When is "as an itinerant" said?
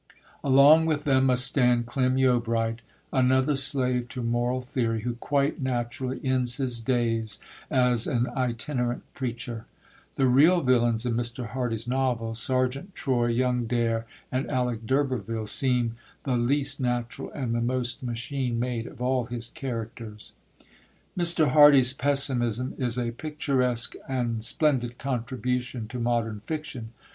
7.69-9.03